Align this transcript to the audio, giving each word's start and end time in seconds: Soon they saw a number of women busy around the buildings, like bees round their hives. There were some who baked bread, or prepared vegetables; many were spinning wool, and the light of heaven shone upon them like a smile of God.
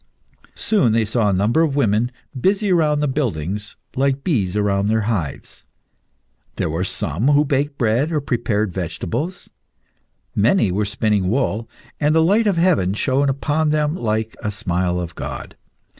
Soon 0.55 0.93
they 0.93 1.05
saw 1.05 1.29
a 1.29 1.33
number 1.33 1.61
of 1.61 1.75
women 1.75 2.09
busy 2.35 2.71
around 2.71 3.01
the 3.01 3.07
buildings, 3.07 3.75
like 3.95 4.23
bees 4.23 4.57
round 4.57 4.89
their 4.89 5.01
hives. 5.01 5.63
There 6.55 6.71
were 6.71 6.83
some 6.83 7.27
who 7.27 7.45
baked 7.45 7.77
bread, 7.77 8.11
or 8.11 8.19
prepared 8.19 8.73
vegetables; 8.73 9.51
many 10.35 10.71
were 10.71 10.85
spinning 10.85 11.29
wool, 11.29 11.69
and 11.99 12.15
the 12.15 12.23
light 12.23 12.47
of 12.47 12.57
heaven 12.57 12.95
shone 12.95 13.29
upon 13.29 13.69
them 13.69 13.95
like 13.95 14.35
a 14.41 14.49
smile 14.49 14.99
of 14.99 15.13
God. 15.13 15.55